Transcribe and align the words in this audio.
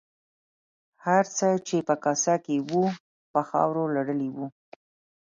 هر 1.05 1.23
څه 1.37 1.47
چې 1.67 1.77
په 1.87 1.95
کاسه 2.03 2.35
کې 2.45 2.55
وو 2.69 2.85
په 3.33 3.41
خاورو 3.49 3.83
لړلي 3.95 4.29
وو. 4.35 4.47